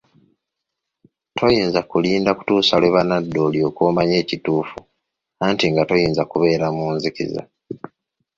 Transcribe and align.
Toyinza 1.37 1.79
kulinda 1.89 2.31
kutuusa 2.37 2.75
lwe 2.81 2.93
banadda 2.95 3.37
olyoke 3.47 3.81
omanye 3.89 4.15
ekituufu 4.23 4.79
anti 5.45 5.65
nga 5.71 5.83
toyinza 5.89 6.23
kubeera 6.31 6.67
mu 6.75 6.85
nzikiza. 6.95 7.41